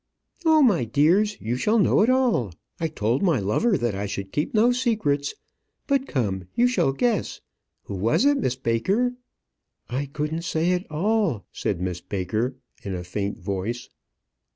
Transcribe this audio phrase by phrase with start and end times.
[0.45, 2.51] "Oh, my dears, you shall know it all.
[2.79, 5.35] I told my lover that I should keep no secrets.
[5.85, 7.39] But, come, you shall guess.
[7.83, 9.13] Who was it, Miss Baker?"
[9.91, 13.89] "I couldn't say at all," said Miss Baker, in a faint voice.